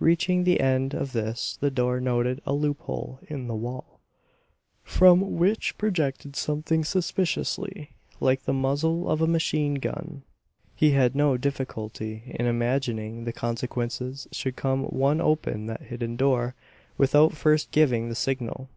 Reaching 0.00 0.44
the 0.44 0.60
end 0.60 0.94
of 0.94 1.12
this 1.12 1.58
the 1.60 1.70
doctor 1.70 2.00
noted 2.00 2.40
a 2.46 2.54
loophole 2.54 3.20
in 3.28 3.48
the 3.48 3.54
wall, 3.54 4.00
from 4.82 5.36
which 5.36 5.76
projected 5.76 6.36
something 6.36 6.82
suspiciously, 6.86 7.90
like 8.18 8.44
the 8.44 8.54
muzzle 8.54 9.10
of 9.10 9.20
a 9.20 9.26
machine 9.26 9.74
gun. 9.74 10.22
He 10.74 10.92
had 10.92 11.14
no 11.14 11.36
difficulty 11.36 12.22
in 12.34 12.46
imagining 12.46 13.24
the 13.24 13.32
consequences 13.34 14.26
should 14.32 14.58
some 14.58 14.84
one 14.84 15.20
open 15.20 15.66
that 15.66 15.82
hidden 15.82 16.16
door 16.16 16.54
without 16.96 17.34
first 17.34 17.70
giving 17.70 18.08
the 18.08 18.14
signal. 18.14 18.70